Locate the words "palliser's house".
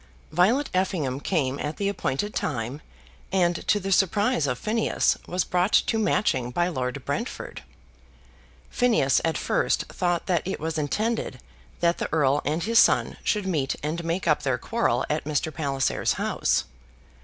15.53-16.63